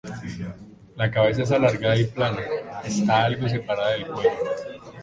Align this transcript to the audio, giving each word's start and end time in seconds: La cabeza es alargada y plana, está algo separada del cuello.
La 0.95 1.11
cabeza 1.11 1.43
es 1.43 1.51
alargada 1.51 1.95
y 1.95 2.05
plana, 2.05 2.39
está 2.83 3.25
algo 3.25 3.47
separada 3.47 3.91
del 3.91 4.07
cuello. 4.07 4.29